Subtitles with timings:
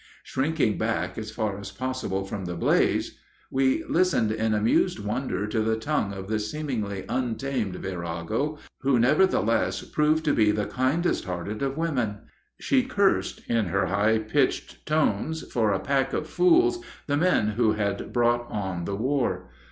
[0.23, 3.19] Shrinking back as far as possible from the blaze,
[3.51, 9.83] we listened in amused wonder to the tongue of this seemingly untamed virago, who, nevertheless,
[9.83, 12.21] proved to be the kindest hearted of women.
[12.59, 17.73] She cursed, in her high, pitched tones, for a pack of fools, the men who
[17.73, 19.51] had brought on the war.